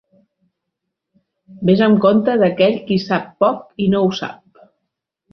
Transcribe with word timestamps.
Vés 1.69 1.83
amb 1.87 1.99
compte 2.05 2.35
d'aquell 2.43 2.79
qui 2.87 2.97
sap 3.03 3.27
poc 3.45 3.61
i 3.85 3.91
no 3.95 4.01
ho 4.07 4.09
sap. 4.21 4.63